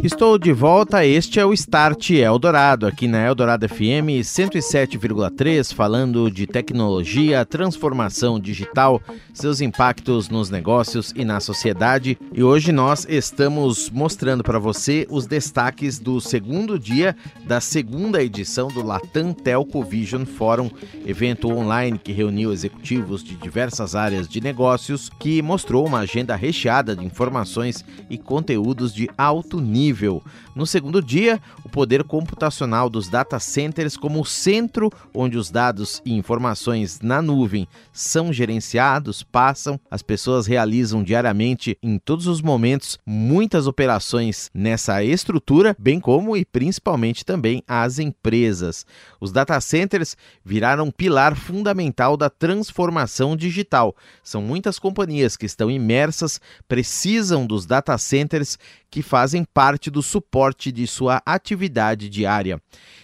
Estou 0.03 0.39
de 0.39 0.51
volta, 0.51 1.05
este 1.05 1.39
é 1.39 1.45
o 1.45 1.53
Start 1.53 2.09
Eldorado, 2.09 2.87
aqui 2.87 3.07
na 3.07 3.23
Eldorado 3.23 3.69
FM 3.69 4.23
107,3, 4.23 5.75
falando 5.75 6.31
de 6.31 6.47
tecnologia, 6.47 7.45
transformação 7.45 8.39
digital, 8.39 8.99
seus 9.31 9.61
impactos 9.61 10.27
nos 10.27 10.49
negócios 10.49 11.13
e 11.15 11.23
na 11.23 11.39
sociedade. 11.39 12.17
E 12.33 12.41
hoje 12.41 12.71
nós 12.71 13.05
estamos 13.07 13.91
mostrando 13.91 14.20
para 14.43 14.59
você 14.59 15.07
os 15.09 15.25
destaques 15.25 15.97
do 15.97 16.21
segundo 16.21 16.77
dia 16.77 17.15
da 17.43 17.59
segunda 17.59 18.21
edição 18.21 18.67
do 18.67 18.85
Latam 18.85 19.33
Telco 19.33 19.83
Vision 19.83 20.25
Forum, 20.25 20.69
evento 21.07 21.49
online 21.51 21.97
que 21.97 22.11
reuniu 22.11 22.53
executivos 22.53 23.23
de 23.23 23.35
diversas 23.35 23.95
áreas 23.95 24.27
de 24.27 24.39
negócios, 24.39 25.09
que 25.09 25.41
mostrou 25.41 25.87
uma 25.87 25.99
agenda 25.99 26.35
recheada 26.35 26.95
de 26.95 27.03
informações 27.03 27.83
e 28.11 28.17
conteúdos 28.17 28.93
de 28.93 29.09
alto 29.17 29.59
nível 29.59 29.81
nível. 29.91 30.23
No 30.55 30.67
segundo 30.67 31.01
dia, 31.01 31.41
o 31.63 31.69
poder 31.69 32.03
computacional 32.03 32.89
dos 32.89 33.07
data 33.07 33.39
centers 33.39 33.95
como 33.95 34.25
centro 34.25 34.91
onde 35.13 35.37
os 35.37 35.49
dados 35.49 36.01
e 36.05 36.13
informações 36.13 36.99
na 37.01 37.21
nuvem 37.21 37.67
são 37.93 38.33
gerenciados, 38.33 39.23
passam, 39.23 39.79
as 39.89 40.01
pessoas 40.01 40.45
realizam 40.45 41.03
diariamente 41.03 41.77
em 41.81 41.97
todos 41.97 42.27
os 42.27 42.41
momentos 42.41 42.99
muitas 43.05 43.65
operações 43.65 44.10
nessa 44.53 45.03
estrutura, 45.03 45.75
bem 45.77 45.99
como 45.99 46.35
e 46.35 46.45
principalmente 46.45 47.25
também 47.25 47.63
as 47.67 47.99
empresas. 47.99 48.85
Os 49.19 49.31
data 49.31 49.59
centers 49.61 50.17
viraram 50.43 50.85
um 50.85 50.91
pilar 50.91 51.35
fundamental 51.35 52.17
da 52.17 52.29
transformação 52.29 53.35
digital. 53.35 53.95
São 54.23 54.41
muitas 54.41 54.79
companhias 54.79 55.37
que 55.37 55.45
estão 55.45 55.69
imersas, 55.69 56.39
precisam 56.67 57.45
dos 57.45 57.65
data 57.65 57.97
centers 57.97 58.57
que 58.89 59.01
fazem 59.01 59.43
parte 59.43 59.89
do 59.89 60.01
suporte 60.01 60.71
de 60.71 60.85
sua 60.85 61.21
atividade 61.25 62.09
diária. 62.09 62.61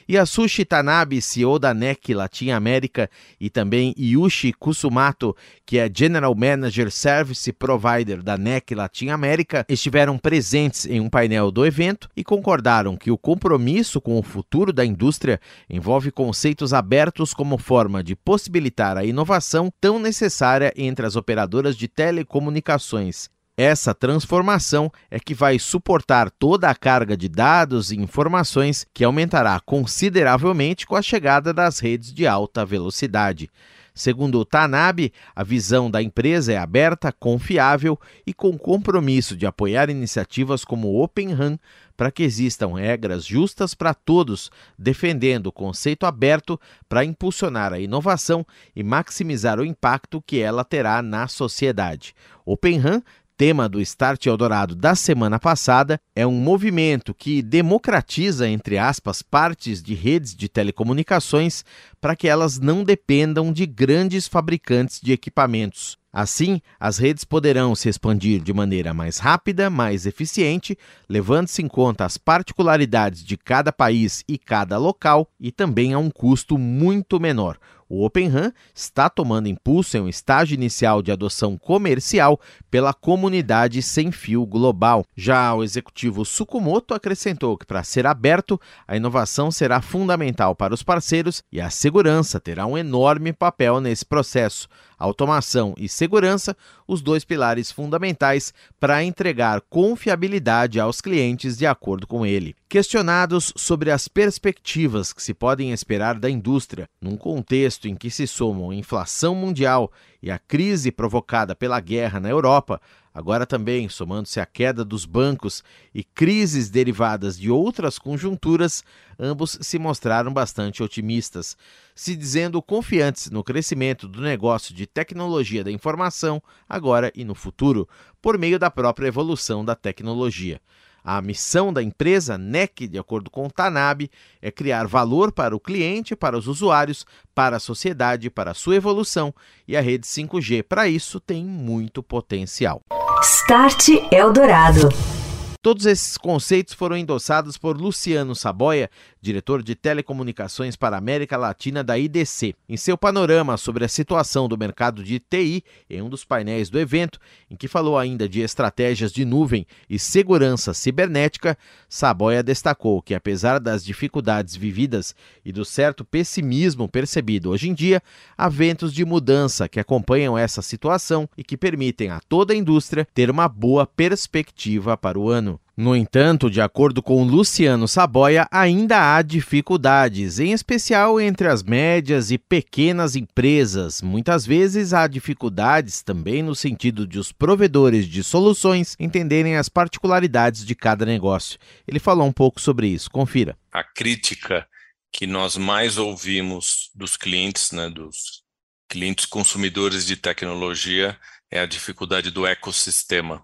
E 0.10 0.18
a 0.18 0.26
Sushi 0.26 0.64
Tanabe, 0.64 1.22
CEO 1.22 1.60
da 1.60 1.74
NEC 1.74 2.14
Latin 2.14 2.52
América, 2.52 3.10
e 3.40 3.50
também 3.50 3.94
Yushi 3.98 4.54
Kusumato, 4.54 5.36
que 5.66 5.78
é 5.78 5.92
General 5.94 6.34
Manager 6.34 6.90
Service 6.90 7.52
Provider 7.52 8.24
da 8.24 8.38
NEC 8.38 8.74
Latin 8.74 9.10
América, 9.10 9.66
estiveram 9.68 10.18
presentes 10.18 10.86
em 10.86 11.02
um 11.02 11.10
painel 11.10 11.52
do 11.52 11.66
evento 11.66 12.08
e 12.16 12.24
concordaram 12.24 12.96
que 12.96 13.12
o 13.12 13.18
compromisso 13.18 14.00
com 14.00 14.18
o 14.18 14.24
futuro 14.24 14.72
da 14.72 14.86
indústria 14.86 15.42
envolve 15.70 16.10
conceitos 16.10 16.74
abertos 16.74 17.34
como 17.34 17.58
forma 17.58 18.02
de 18.02 18.16
possibilitar 18.16 18.96
a 18.96 19.04
inovação 19.04 19.70
tão 19.82 20.00
necessária 20.00 20.72
entre 20.78 21.06
as 21.06 21.18
operadoras 21.18 21.76
de 21.76 21.90
telecomunicações 21.90 23.30
essa 23.58 23.92
transformação 23.92 24.92
é 25.10 25.20
que 25.20 25.34
vai 25.34 25.58
suportar 25.58 26.30
toda 26.30 26.70
a 26.70 26.76
carga 26.76 27.18
de 27.18 27.28
dados 27.28 27.92
e 27.92 27.98
informações 27.98 28.86
que 28.94 29.04
aumentará 29.04 29.60
consideravelmente 29.60 30.86
com 30.86 30.96
a 30.96 31.02
chegada 31.02 31.52
das 31.52 31.80
redes 31.80 32.14
de 32.14 32.28
alta 32.28 32.64
velocidade. 32.64 33.50
Segundo 33.96 34.38
o 34.38 34.46
Tanabe, 34.46 35.12
a 35.36 35.44
visão 35.44 35.90
da 35.90 36.04
empresa 36.04 36.54
é 36.54 36.58
aberta, 36.58 37.12
confiável 37.12 38.00
e 38.28 38.32
com 38.32 38.56
compromisso 38.56 39.36
de 39.36 39.48
apoiar 39.48 39.90
iniciativas 39.90 40.64
como 40.64 40.90
o 40.90 41.04
Open 41.04 41.34
RAN 41.34 41.58
para 41.98 42.12
que 42.12 42.22
existam 42.22 42.76
regras 42.76 43.26
justas 43.26 43.74
para 43.74 43.96
todos, 43.96 44.52
defendendo 44.78 45.48
o 45.48 45.52
conceito 45.52 46.06
aberto 46.06 46.62
para 46.88 47.04
impulsionar 47.04 47.74
a 47.74 47.80
inovação 47.80 48.46
e 48.76 48.84
maximizar 48.84 49.60
o 49.60 49.66
impacto 49.66 50.22
que 50.22 50.40
ela 50.40 50.64
terá 50.64 51.02
na 51.02 51.28
sociedade. 51.28 52.14
Open 52.46 52.78
RAN 52.78 53.02
tema 53.38 53.70
do 53.70 53.80
Start 53.80 54.26
Eldorado 54.26 54.76
da 54.76 54.96
semana 54.96 55.40
passada 55.40 56.02
é 56.16 56.26
um 56.26 56.40
movimento 56.42 57.14
que 57.14 57.44
democratiza, 57.44 58.50
entre 58.50 58.80
aspas, 58.80 59.22
partes 59.22 59.84
de 59.84 59.94
redes 59.94 60.36
de 60.36 60.50
telecomunicações 60.50 61.64
para 62.02 62.16
que 62.16 62.28
elas 62.28 62.58
não 62.58 62.84
dependam 62.84 63.54
de 63.54 63.68
grandes 63.68 64.28
fabricantes 64.28 65.00
de 65.00 65.14
equipamentos. 65.14 66.00
Assim, 66.12 66.60
as 66.80 66.98
redes 66.98 67.24
poderão 67.24 67.76
se 67.76 67.88
expandir 67.88 68.42
de 68.42 68.52
maneira 68.52 68.92
mais 68.92 69.20
rápida, 69.20 69.70
mais 69.70 70.08
eficiente, 70.08 70.76
levando-se 71.08 71.62
em 71.62 71.68
conta 71.68 72.06
as 72.06 72.18
particularidades 72.18 73.24
de 73.24 73.38
cada 73.38 73.72
país 73.72 74.24
e 74.28 74.36
cada 74.36 74.80
local 74.80 75.30
e 75.40 75.52
também 75.52 75.94
a 75.94 76.00
um 76.00 76.10
custo 76.10 76.58
muito 76.58 77.20
menor. 77.20 77.60
O 77.90 78.04
Open 78.04 78.28
RAN 78.28 78.52
está 78.76 79.10
tomando 79.10 79.48
impulso 79.48 79.98
em 79.98 80.02
um 80.02 80.10
estágio 80.10 80.56
inicial 80.56 81.02
de 81.02 81.12
adoção 81.12 81.58
comercial 81.58 82.40
pela 82.70 82.94
comunidade 82.94 83.82
sem 83.82 84.12
fio 84.12 84.46
global. 84.46 85.06
Já 85.16 85.54
o 85.54 85.64
executivo 85.64 86.26
Sukumoto 86.26 86.94
acrescentou 86.94 87.58
que, 87.58 87.66
para 87.66 87.84
ser 87.84 88.06
aberto, 88.06 88.60
a 88.88 88.98
inovação 88.98 89.52
será 89.52 89.82
fundamental 89.82 90.56
para 90.56 90.74
os 90.74 90.84
parceiros 90.84 91.42
e 91.52 91.62
a 91.62 91.70
segurança 91.70 92.40
terá 92.40 92.66
um 92.66 92.78
enorme 92.78 93.32
papel 93.32 93.80
nesse 93.80 94.06
processo 94.06 94.68
automação 94.98 95.74
e 95.78 95.88
segurança, 95.88 96.58
os 96.88 97.02
dois 97.02 97.26
pilares 97.26 97.72
fundamentais 97.72 98.54
para 98.80 99.04
entregar 99.04 99.62
confiabilidade 99.70 100.80
aos 100.80 101.02
clientes 101.02 101.58
de 101.58 101.66
acordo 101.66 102.08
com 102.08 102.26
ele. 102.26 102.56
Questionados 102.70 103.52
sobre 103.56 103.92
as 103.92 104.08
perspectivas 104.08 105.12
que 105.12 105.22
se 105.22 105.34
podem 105.34 105.72
esperar 105.72 106.18
da 106.18 106.30
indústria 106.30 106.88
num 107.02 107.18
contexto 107.18 107.88
em 107.88 107.96
que 107.96 108.10
se 108.10 108.26
somam 108.26 108.72
inflação 108.72 109.36
mundial 109.36 109.92
e 110.22 110.32
a 110.32 110.40
crise 110.40 110.92
provocada 110.92 111.56
pela 111.56 111.80
guerra 111.80 112.20
na 112.20 112.30
Europa, 112.30 112.82
Agora 113.18 113.48
também, 113.48 113.90
somando-se 113.90 114.40
à 114.40 114.46
queda 114.46 114.86
dos 114.86 115.04
bancos 115.04 115.64
e 115.92 116.04
crises 116.04 116.70
derivadas 116.70 117.36
de 117.36 117.50
outras 117.50 117.98
conjunturas, 117.98 118.84
ambos 119.18 119.58
se 119.60 119.80
mostraram 119.80 120.32
bastante 120.32 120.84
otimistas, 120.84 121.58
se 121.96 122.16
dizendo 122.16 122.62
confiantes 122.62 123.32
no 123.32 123.44
crescimento 123.44 124.08
do 124.08 124.22
negócio 124.22 124.72
de 124.72 124.86
tecnologia 124.86 125.64
da 125.64 125.72
informação, 125.72 126.40
agora 126.70 127.12
e 127.16 127.26
no 127.26 127.34
futuro, 127.34 127.90
por 128.22 128.38
meio 128.38 128.60
da 128.60 128.70
própria 128.70 129.08
evolução 129.08 129.66
da 129.66 129.74
tecnologia. 129.74 130.62
A 131.04 131.20
missão 131.20 131.74
da 131.74 131.82
empresa 131.82 132.38
NEC, 132.38 132.88
de 132.88 133.00
acordo 133.00 133.32
com 133.32 133.48
o 133.48 133.52
Tanab, 133.52 134.12
é 134.40 134.52
criar 134.52 134.86
valor 134.86 135.32
para 135.32 135.56
o 135.56 135.60
cliente, 135.60 136.16
para 136.16 136.38
os 136.38 136.46
usuários, 136.46 137.04
para 137.34 137.58
a 137.58 137.60
sociedade, 137.60 138.30
para 138.30 138.52
a 138.52 138.54
sua 138.54 138.76
evolução 138.76 139.34
e 139.68 139.76
a 139.76 139.82
rede 139.82 140.06
5G, 140.06 140.62
para 140.62 140.88
isso, 140.88 141.20
tem 141.20 141.44
muito 141.44 142.04
potencial. 142.04 142.84
Start 143.22 143.90
Eldorado. 144.12 145.17
Todos 145.62 145.86
esses 145.86 146.18
conceitos 146.18 146.74
foram 146.74 146.96
endossados 146.96 147.58
por 147.58 147.80
Luciano 147.80 148.36
Saboia, 148.36 148.90
diretor 149.20 149.62
de 149.62 149.76
telecomunicações 149.76 150.76
para 150.76 150.96
a 150.96 151.00
América 151.00 151.36
Latina 151.36 151.84
da 151.84 151.98
IDC. 151.98 152.56
Em 152.70 152.78
seu 152.78 152.98
panorama 152.98 153.58
sobre 153.58 153.84
a 153.84 153.88
situação 153.88 154.48
do 154.48 154.58
mercado 154.58 155.04
de 155.04 155.20
TI, 155.20 155.64
em 155.90 156.02
um 156.02 156.10
dos 156.10 156.24
painéis 156.24 156.70
do 156.70 156.80
evento, 156.80 157.20
em 157.50 157.56
que 157.56 157.68
falou 157.68 157.98
ainda 157.98 158.30
de 158.30 158.42
estratégias 158.42 159.12
de 159.12 159.26
nuvem 159.26 159.66
e 159.90 159.98
segurança 160.00 160.74
cibernética, 160.74 161.58
Saboia 161.90 162.44
destacou 162.44 163.02
que, 163.02 163.16
apesar 163.16 163.60
das 163.60 163.84
dificuldades 163.84 164.56
vividas 164.56 165.16
e 165.44 165.52
do 165.52 165.66
certo 165.66 166.06
pessimismo 166.06 166.88
percebido 166.88 167.50
hoje 167.50 167.70
em 167.70 167.74
dia, 167.74 168.02
há 168.38 168.48
ventos 168.48 168.94
de 168.94 169.04
mudança 169.04 169.68
que 169.68 169.80
acompanham 169.80 170.38
essa 170.38 170.62
situação 170.62 171.28
e 171.38 171.44
que 171.44 171.58
permitem 171.58 172.10
a 172.10 172.20
toda 172.20 172.54
a 172.54 172.56
indústria 172.56 173.08
ter 173.14 173.30
uma 173.30 173.48
boa 173.48 173.86
perspectiva 173.86 174.96
para 174.96 175.20
o 175.20 175.30
ano. 175.30 175.57
No 175.78 175.96
entanto, 175.96 176.50
de 176.50 176.60
acordo 176.60 177.04
com 177.04 177.24
Luciano 177.24 177.88
Saboia, 177.88 178.48
ainda 178.50 179.16
há 179.16 179.22
dificuldades, 179.22 180.40
em 180.40 180.52
especial 180.52 181.22
entre 181.22 181.48
as 181.48 181.62
médias 181.62 182.32
e 182.32 182.40
pequenas 182.40 183.16
empresas. 183.16 184.02
Muitas 184.02 184.44
vezes 184.44 184.92
há 184.92 185.06
dificuldades 185.06 186.02
também 186.02 186.42
no 186.42 186.56
sentido 186.56 187.06
de 187.06 187.20
os 187.20 187.32
provedores 187.32 188.08
de 188.08 188.24
soluções 188.24 188.96
entenderem 189.00 189.56
as 189.56 189.70
particularidades 189.70 190.66
de 190.66 190.74
cada 190.74 191.06
negócio. 191.06 191.60
Ele 191.88 192.00
falou 192.00 192.26
um 192.26 192.34
pouco 192.34 192.60
sobre 192.60 192.88
isso. 192.88 193.12
Confira. 193.12 193.56
A 193.72 193.84
crítica 193.84 194.68
que 195.12 195.28
nós 195.28 195.58
mais 195.58 196.00
ouvimos 196.00 196.90
dos 196.96 197.16
clientes, 197.16 197.72
né, 197.72 197.88
dos 197.88 198.42
clientes 198.90 199.28
consumidores 199.28 200.08
de 200.08 200.16
tecnologia, 200.16 201.16
é 201.52 201.60
a 201.60 201.68
dificuldade 201.68 202.32
do 202.32 202.48
ecossistema 202.48 203.44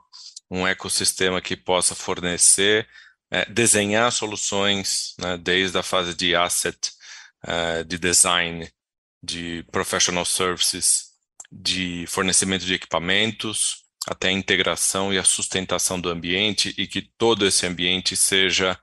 um 0.50 0.68
ecossistema 0.68 1.42
que 1.42 1.56
possa 1.56 1.96
fornecer, 1.96 2.88
é, 3.32 3.46
desenhar 3.46 4.12
soluções, 4.12 5.16
né, 5.20 5.38
desde 5.38 5.78
a 5.78 5.84
fase 5.84 6.14
de 6.14 6.36
asset, 6.36 6.92
uh, 7.44 7.84
de 7.84 7.98
design, 7.98 8.70
de 9.22 9.64
professional 9.72 10.26
services, 10.26 11.14
de 11.52 12.06
fornecimento 12.08 12.66
de 12.66 12.74
equipamentos, 12.74 13.84
até 14.08 14.28
a 14.28 14.32
integração 14.32 15.14
e 15.14 15.18
a 15.18 15.24
sustentação 15.24 16.00
do 16.00 16.10
ambiente 16.10 16.74
e 16.78 16.88
que 16.88 17.02
todo 17.18 17.46
esse 17.48 17.66
ambiente 17.66 18.16
seja 18.16 18.78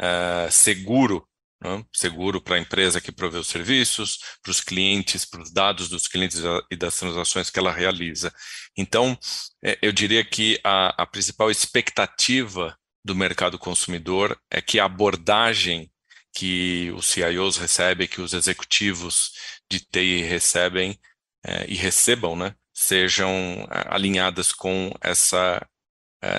uh, 0.00 0.50
seguro 0.50 1.26
né? 1.64 1.82
seguro 1.92 2.40
para 2.40 2.56
a 2.56 2.58
empresa 2.58 3.00
que 3.00 3.10
provê 3.10 3.38
os 3.38 3.48
serviços, 3.48 4.18
para 4.42 4.50
os 4.50 4.60
clientes, 4.60 5.24
para 5.24 5.42
os 5.42 5.50
dados 5.50 5.88
dos 5.88 6.06
clientes 6.06 6.40
e 6.70 6.76
das 6.76 6.98
transações 6.98 7.48
que 7.48 7.58
ela 7.58 7.72
realiza. 7.72 8.32
Então, 8.76 9.18
é, 9.64 9.78
eu 9.80 9.90
diria 9.90 10.22
que 10.22 10.60
a, 10.62 11.02
a 11.02 11.06
principal 11.06 11.50
expectativa 11.50 12.76
do 13.02 13.14
mercado 13.14 13.58
consumidor 13.58 14.38
é 14.50 14.60
que 14.60 14.78
a 14.78 14.84
abordagem 14.84 15.90
que 16.36 16.90
os 16.96 17.06
CIOs 17.06 17.56
recebem, 17.56 18.08
que 18.08 18.20
os 18.20 18.32
executivos 18.32 19.32
de 19.70 19.80
TI 19.80 20.22
recebem 20.22 20.98
é, 21.46 21.64
e 21.68 21.76
recebam, 21.76 22.36
né, 22.36 22.54
sejam 22.74 23.30
é, 23.70 23.94
alinhadas 23.94 24.52
com 24.52 24.92
essa 25.00 25.66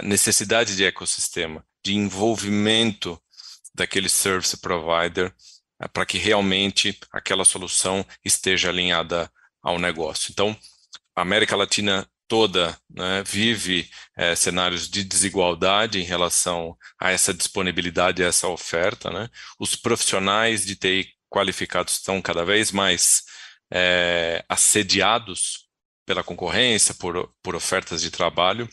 necessidade 0.02 0.76
de 0.76 0.84
ecossistema, 0.84 1.64
de 1.86 1.94
envolvimento 1.94 3.22
daquele 3.76 4.10
service 4.10 4.58
provider 4.58 5.34
eh, 5.82 5.88
para 5.90 6.06
que 6.06 6.18
realmente 6.18 6.98
aquela 7.12 7.46
solução 7.46 8.06
esteja 8.24 8.70
alinhada 8.70 9.30
ao 9.62 9.78
negócio. 9.78 10.32
Então, 10.32 10.58
a 11.16 11.22
América 11.22 11.56
Latina 11.56 12.08
toda 12.28 12.78
né, 12.90 13.24
vive 13.24 13.90
é, 14.18 14.36
cenários 14.36 14.90
de 14.90 15.04
desigualdade 15.04 16.00
em 16.00 16.04
relação 16.04 16.76
a 17.00 17.12
essa 17.12 17.34
disponibilidade, 17.34 18.24
a 18.24 18.28
essa 18.28 18.48
oferta. 18.48 19.12
Né? 19.12 19.30
Os 19.60 19.76
profissionais 19.76 20.66
de 20.66 20.76
TI 20.76 21.10
qualificados 21.30 21.94
estão 21.94 22.22
cada 22.22 22.44
vez 22.44 22.72
mais 22.72 23.24
é, 23.72 24.44
assediados 24.50 25.68
pela 26.06 26.24
concorrência, 26.24 26.94
por, 26.96 27.32
por 27.44 27.56
ofertas 27.56 28.02
de 28.02 28.12
trabalho, 28.12 28.70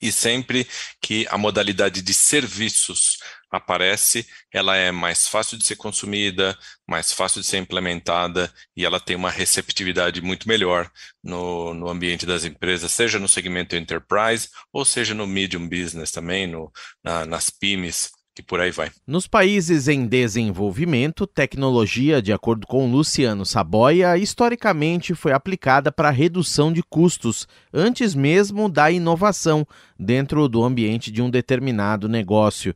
e 0.00 0.12
sempre 0.12 0.66
que 1.00 1.26
a 1.30 1.38
modalidade 1.38 2.02
de 2.02 2.14
serviços 2.14 3.18
aparece, 3.50 4.26
ela 4.52 4.76
é 4.76 4.90
mais 4.90 5.28
fácil 5.28 5.56
de 5.56 5.64
ser 5.64 5.76
consumida, 5.76 6.58
mais 6.86 7.12
fácil 7.12 7.40
de 7.40 7.46
ser 7.46 7.58
implementada 7.58 8.52
e 8.76 8.84
ela 8.84 9.00
tem 9.00 9.16
uma 9.16 9.30
receptividade 9.30 10.20
muito 10.20 10.48
melhor 10.48 10.90
no, 11.22 11.72
no 11.74 11.88
ambiente 11.88 12.26
das 12.26 12.44
empresas, 12.44 12.92
seja 12.92 13.18
no 13.18 13.28
segmento 13.28 13.76
enterprise 13.76 14.48
ou 14.72 14.84
seja 14.84 15.14
no 15.14 15.26
medium 15.26 15.68
business 15.68 16.10
também, 16.10 16.46
no, 16.46 16.72
na, 17.02 17.24
nas 17.24 17.50
PYMEs 17.50 18.10
e 18.38 18.42
por 18.42 18.60
aí 18.60 18.70
vai. 18.70 18.90
Nos 19.06 19.26
países 19.26 19.86
em 19.88 20.06
desenvolvimento, 20.06 21.26
tecnologia, 21.26 22.20
de 22.20 22.32
acordo 22.32 22.66
com 22.66 22.90
Luciano 22.90 23.46
Saboia, 23.46 24.16
historicamente 24.16 25.14
foi 25.14 25.32
aplicada 25.32 25.92
para 25.92 26.10
redução 26.10 26.72
de 26.72 26.82
custos, 26.82 27.46
antes 27.72 28.14
mesmo 28.14 28.68
da 28.68 28.90
inovação 28.90 29.66
dentro 29.98 30.48
do 30.48 30.64
ambiente 30.64 31.10
de 31.10 31.22
um 31.22 31.30
determinado 31.30 32.08
negócio. 32.08 32.74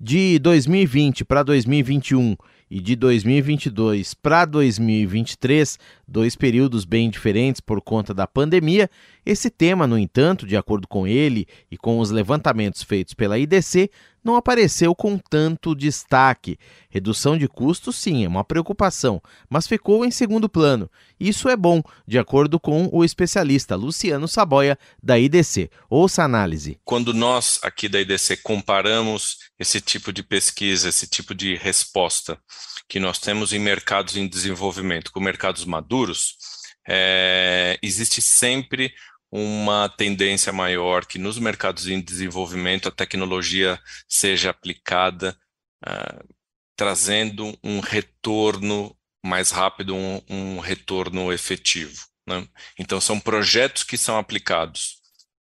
De 0.00 0.38
2020 0.38 1.24
para 1.24 1.42
2021 1.42 2.36
e 2.70 2.80
de 2.80 2.94
2022 2.94 4.14
para 4.14 4.44
2023, 4.44 5.78
dois 6.06 6.36
períodos 6.36 6.84
bem 6.84 7.08
diferentes 7.08 7.60
por 7.60 7.80
conta 7.80 8.12
da 8.12 8.26
pandemia, 8.26 8.90
esse 9.24 9.50
tema, 9.50 9.86
no 9.86 9.98
entanto, 9.98 10.46
de 10.46 10.56
acordo 10.56 10.86
com 10.86 11.06
ele 11.06 11.46
e 11.70 11.76
com 11.76 11.98
os 11.98 12.10
levantamentos 12.10 12.82
feitos 12.82 13.14
pela 13.14 13.38
IDC, 13.38 13.90
não 14.28 14.36
apareceu 14.36 14.94
com 14.94 15.16
tanto 15.16 15.74
destaque. 15.74 16.58
Redução 16.90 17.36
de 17.36 17.48
custos, 17.48 17.96
sim, 17.96 18.24
é 18.24 18.28
uma 18.28 18.44
preocupação, 18.44 19.22
mas 19.48 19.66
ficou 19.66 20.04
em 20.04 20.10
segundo 20.10 20.48
plano. 20.50 20.90
Isso 21.18 21.48
é 21.48 21.56
bom, 21.56 21.82
de 22.06 22.18
acordo 22.18 22.60
com 22.60 22.90
o 22.92 23.02
especialista 23.02 23.74
Luciano 23.74 24.28
Saboia, 24.28 24.78
da 25.02 25.18
IDC. 25.18 25.70
Ouça 25.88 26.22
a 26.22 26.24
análise. 26.26 26.78
Quando 26.84 27.14
nós 27.14 27.58
aqui 27.62 27.88
da 27.88 28.00
IDC 28.00 28.36
comparamos 28.38 29.38
esse 29.58 29.80
tipo 29.80 30.12
de 30.12 30.22
pesquisa, 30.22 30.90
esse 30.90 31.06
tipo 31.06 31.34
de 31.34 31.56
resposta 31.56 32.38
que 32.86 33.00
nós 33.00 33.18
temos 33.18 33.54
em 33.54 33.58
mercados 33.58 34.16
em 34.16 34.28
desenvolvimento 34.28 35.10
com 35.10 35.20
mercados 35.20 35.64
maduros, 35.64 36.36
é, 36.86 37.78
existe 37.82 38.20
sempre 38.20 38.92
uma 39.30 39.88
tendência 39.88 40.52
maior 40.52 41.04
que 41.04 41.18
nos 41.18 41.38
mercados 41.38 41.86
em 41.86 42.00
desenvolvimento 42.00 42.88
a 42.88 42.92
tecnologia 42.92 43.78
seja 44.08 44.50
aplicada, 44.50 45.36
uh, 45.86 46.34
trazendo 46.76 47.58
um 47.62 47.80
retorno 47.80 48.96
mais 49.24 49.50
rápido, 49.50 49.94
um, 49.94 50.22
um 50.28 50.58
retorno 50.58 51.32
efetivo. 51.32 52.06
Né? 52.26 52.46
Então, 52.78 53.00
são 53.00 53.18
projetos 53.18 53.82
que 53.82 53.98
são 53.98 54.18
aplicados 54.18 54.98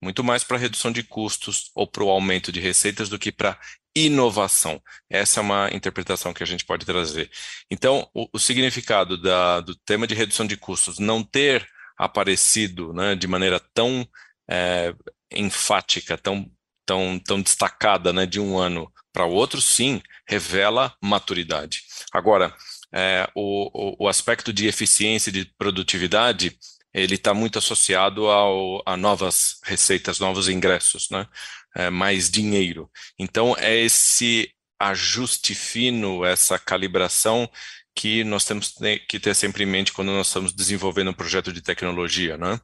muito 0.03 0.25
mais 0.25 0.43
para 0.43 0.59
redução 0.59 0.91
de 0.91 1.03
custos 1.05 1.71
ou 1.75 1.87
para 1.87 2.03
o 2.03 2.11
aumento 2.11 2.51
de 2.51 2.59
receitas 2.59 3.09
do 3.09 3.19
que 3.19 3.31
para 3.31 3.59
inovação. 3.95 4.83
Essa 5.09 5.39
é 5.39 5.43
uma 5.43 5.71
interpretação 5.73 6.35
que 6.35 6.43
a 6.43 6.47
gente 6.47 6.65
pode 6.65 6.85
trazer. 6.85 7.31
Então, 7.71 8.09
o, 8.13 8.29
o 8.33 8.39
significado 8.39 9.17
da, 9.17 9.61
do 9.61 9.77
tema 9.77 10.07
de 10.07 10.15
redução 10.15 10.47
de 10.47 10.57
custos 10.57 10.99
não 10.99 11.23
ter 11.23 11.67
aparecido 11.97 12.93
né, 12.93 13.15
de 13.15 13.27
maneira 13.27 13.61
tão 13.75 14.07
é, 14.49 14.95
enfática, 15.31 16.17
tão, 16.19 16.51
tão, 16.87 17.19
tão 17.19 17.41
destacada 17.41 18.13
né, 18.13 18.27
de 18.27 18.41
um 18.41 18.59
ano 18.59 18.93
para 19.13 19.27
o 19.27 19.33
outro, 19.33 19.61
sim, 19.61 20.01
revela 20.27 20.95
maturidade. 21.03 21.83
Agora, 22.13 22.55
é, 22.93 23.29
o, 23.35 24.05
o, 24.05 24.09
aspecto 24.09 24.53
de 24.53 24.67
eficiência 24.67 25.31
e 25.31 25.33
de 25.33 25.45
produtividade, 25.57 26.59
ele 26.93 27.15
está 27.15 27.33
muito 27.33 27.59
associado 27.59 28.27
ao, 28.27 28.83
a 28.87 28.97
novas 28.97 29.61
receitas, 29.65 30.19
novos 30.19 30.49
ingressos, 30.49 31.09
né? 31.11 31.27
É, 31.75 31.89
mais 31.89 32.31
dinheiro. 32.31 32.91
Então, 33.19 33.57
é 33.59 33.75
esse 33.79 34.53
ajuste 34.79 35.55
fino, 35.55 36.25
essa 36.25 36.59
calibração 36.59 37.49
que 37.95 38.25
nós 38.25 38.45
temos 38.45 38.75
que 39.09 39.21
ter 39.21 39.35
sempre 39.35 39.65
em 39.65 39.67
mente 39.67 39.93
quando 39.93 40.13
nós 40.13 40.27
estamos 40.27 40.53
desenvolvendo 40.53 41.11
um 41.11 41.15
projeto 41.15 41.53
de 41.53 41.61
tecnologia, 41.61 42.37
né? 42.37 42.55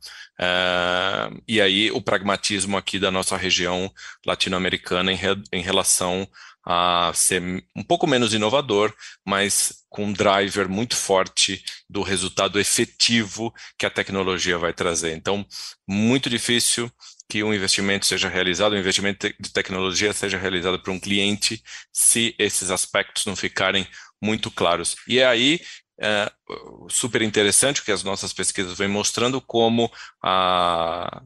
Uh, 0.40 1.42
e 1.46 1.60
aí 1.60 1.90
o 1.90 2.00
pragmatismo 2.00 2.76
aqui 2.76 2.98
da 2.98 3.10
nossa 3.10 3.36
região 3.36 3.92
latino-americana 4.26 5.12
em, 5.12 5.16
re, 5.16 5.42
em 5.52 5.62
relação 5.62 6.26
a 6.64 7.12
ser 7.14 7.42
um 7.74 7.82
pouco 7.82 8.06
menos 8.06 8.34
inovador, 8.34 8.92
mas 9.24 9.84
com 9.88 10.04
um 10.04 10.12
driver 10.12 10.68
muito 10.68 10.96
forte 10.96 11.62
do 11.88 12.02
resultado 12.02 12.60
efetivo 12.60 13.52
que 13.78 13.86
a 13.86 13.90
tecnologia 13.90 14.58
vai 14.58 14.74
trazer. 14.74 15.14
Então, 15.14 15.46
muito 15.86 16.28
difícil 16.28 16.90
que 17.28 17.42
o 17.42 17.52
investimento 17.52 18.06
seja 18.06 18.28
realizado, 18.28 18.72
o 18.72 18.78
investimento 18.78 19.28
de 19.38 19.52
tecnologia 19.52 20.12
seja 20.12 20.38
realizado 20.38 20.78
para 20.78 20.92
um 20.92 21.00
cliente, 21.00 21.62
se 21.92 22.34
esses 22.38 22.70
aspectos 22.70 23.26
não 23.26 23.36
ficarem 23.36 23.86
muito 24.20 24.50
claros. 24.50 24.96
E 25.06 25.18
é 25.18 25.26
aí 25.26 25.60
é, 26.00 26.30
super 26.88 27.22
interessante 27.22 27.82
que 27.82 27.92
as 27.92 28.02
nossas 28.02 28.32
pesquisas 28.32 28.78
vêm 28.78 28.88
mostrando 28.88 29.40
como 29.40 29.90
a, 30.22 31.22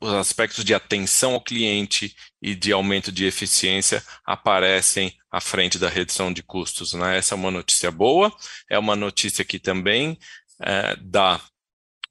os 0.00 0.12
aspectos 0.12 0.64
de 0.64 0.74
atenção 0.74 1.34
ao 1.34 1.40
cliente 1.40 2.14
e 2.42 2.54
de 2.54 2.72
aumento 2.72 3.12
de 3.12 3.24
eficiência 3.24 4.02
aparecem 4.24 5.16
à 5.30 5.40
frente 5.40 5.78
da 5.78 5.88
redução 5.88 6.32
de 6.32 6.42
custos. 6.42 6.92
Né? 6.94 7.18
Essa 7.18 7.34
é 7.34 7.36
uma 7.36 7.50
notícia 7.50 7.90
boa, 7.90 8.34
é 8.68 8.78
uma 8.78 8.96
notícia 8.96 9.44
que 9.44 9.58
também 9.58 10.18
é, 10.62 10.96
dá 11.00 11.40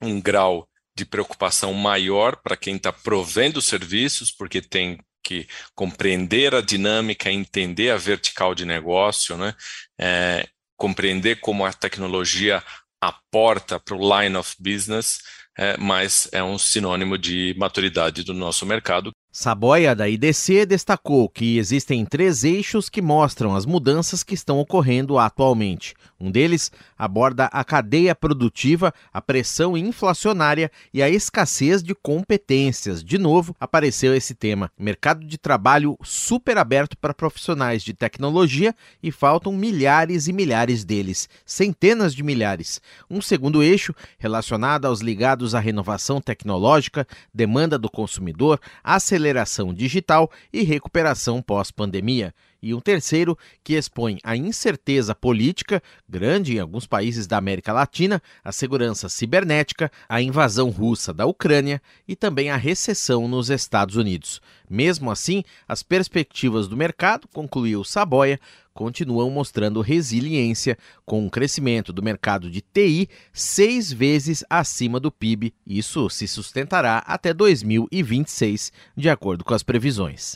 um 0.02 0.22
grau 0.22 0.70
de 0.96 1.06
preocupação 1.06 1.74
maior 1.74 2.38
para 2.38 2.56
quem 2.56 2.78
está 2.78 2.94
provendo 2.94 3.62
serviços, 3.62 4.32
porque 4.32 4.62
tem 4.62 4.98
que 5.26 5.48
compreender 5.74 6.54
a 6.54 6.62
dinâmica, 6.62 7.32
entender 7.32 7.90
a 7.90 7.98
vertical 7.98 8.54
de 8.54 8.64
negócio, 8.64 9.36
né? 9.36 9.56
É, 10.00 10.48
compreender 10.78 11.40
como 11.40 11.66
a 11.66 11.74
tecnologia 11.74 12.64
aporta 13.02 13.80
para 13.80 13.96
o 13.96 14.22
line 14.22 14.36
of 14.36 14.56
business, 14.60 15.20
é, 15.58 15.76
mas 15.78 16.30
é 16.32 16.44
um 16.44 16.58
sinônimo 16.58 17.18
de 17.18 17.56
maturidade 17.58 18.24
do 18.24 18.34
nosso 18.34 18.66
mercado 18.66 19.12
Saboia, 19.38 19.94
da 19.94 20.08
IDC, 20.08 20.66
destacou 20.66 21.28
que 21.28 21.58
existem 21.58 22.06
três 22.06 22.46
eixos 22.46 22.88
que 22.88 23.02
mostram 23.02 23.54
as 23.54 23.66
mudanças 23.66 24.24
que 24.24 24.34
estão 24.34 24.60
ocorrendo 24.60 25.20
atualmente. 25.20 25.94
Um 26.18 26.32
deles 26.32 26.72
aborda 26.98 27.48
a 27.48 27.62
cadeia 27.62 28.16
produtiva, 28.16 28.94
a 29.12 29.22
pressão 29.22 29.76
inflacionária 29.76 30.72
e 30.94 31.04
a 31.04 31.10
escassez 31.10 31.84
de 31.84 31.94
competências. 31.94 33.04
De 33.04 33.18
novo, 33.18 33.54
apareceu 33.60 34.16
esse 34.16 34.34
tema. 34.34 34.72
Mercado 34.80 35.26
de 35.26 35.38
trabalho 35.38 35.98
super 36.02 36.58
aberto 36.58 36.98
para 36.98 37.14
profissionais 37.14 37.84
de 37.84 37.94
tecnologia 37.94 38.74
e 39.04 39.12
faltam 39.12 39.52
milhares 39.52 40.30
e 40.30 40.34
milhares 40.34 40.86
deles, 40.86 41.28
centenas 41.46 42.16
de 42.16 42.24
milhares. 42.24 42.80
Um 43.10 43.20
segundo 43.20 43.62
eixo, 43.62 43.94
relacionado 44.18 44.86
aos 44.86 45.02
ligados 45.02 45.54
à 45.54 45.60
renovação 45.60 46.22
tecnológica, 46.22 47.06
demanda 47.34 47.78
do 47.78 47.90
consumidor, 47.90 48.62
aceleração 48.82 49.25
aceleração 49.26 49.74
digital 49.74 50.30
e 50.54 50.62
recuperação 50.62 51.42
pós-pandemia. 51.42 52.34
E 52.62 52.74
um 52.74 52.80
terceiro 52.80 53.38
que 53.64 53.74
expõe 53.74 54.18
a 54.24 54.36
incerteza 54.36 55.14
política, 55.14 55.82
grande 56.08 56.56
em 56.56 56.60
alguns 56.60 56.88
países 56.88 57.28
da 57.28 57.38
América 57.38 57.74
Latina, 57.74 58.22
a 58.44 58.52
segurança 58.52 59.10
cibernética, 59.10 59.92
a 60.10 60.22
invasão 60.22 60.70
russa 60.70 61.14
da 61.14 61.26
Ucrânia 61.26 61.82
e 62.08 62.16
também 62.16 62.50
a 62.50 62.56
recessão 62.56 63.28
nos 63.28 63.50
Estados 63.50 63.96
Unidos. 63.96 64.42
Mesmo 64.70 65.12
assim, 65.12 65.44
as 65.68 65.84
perspectivas 65.84 66.68
do 66.68 66.78
mercado, 66.78 67.28
concluiu 67.28 67.84
Saboia, 67.84 68.40
continuam 68.76 69.32
mostrando 69.32 69.80
resiliência, 69.80 70.78
com 71.06 71.26
um 71.26 71.30
crescimento 71.30 71.94
do 71.94 72.04
mercado 72.04 72.52
de 72.52 72.62
TI 72.62 73.08
seis 73.34 73.92
vezes 73.92 74.44
acima 74.50 75.00
do 75.00 75.10
PIB. 75.10 75.54
Isso 75.66 76.10
se 76.10 76.28
sustentará 76.28 76.98
até 77.08 77.34
2026, 77.34 78.74
de 78.96 79.10
acordo 79.10 79.46
com 79.46 79.54
as 79.54 79.64
previsões. 79.64 80.36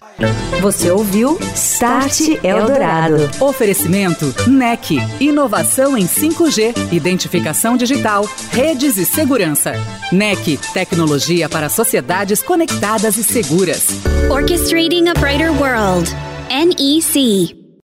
Você 0.61 0.89
ouviu 0.89 1.37
Start 1.53 2.21
Eldorado. 2.43 3.29
Oferecimento 3.43 4.33
NEC. 4.49 4.97
Inovação 5.19 5.97
em 5.97 6.05
5G, 6.05 6.93
identificação 6.93 7.75
digital, 7.75 8.25
redes 8.51 8.95
e 8.95 9.05
segurança. 9.05 9.73
NEC. 10.11 10.57
Tecnologia 10.73 11.49
para 11.49 11.67
sociedades 11.67 12.41
conectadas 12.41 13.17
e 13.17 13.23
seguras. 13.23 13.87
Orchestrating 14.31 15.09
a 15.09 15.13
Brighter 15.13 15.51
World. 15.51 16.09
NEC. 16.49 17.58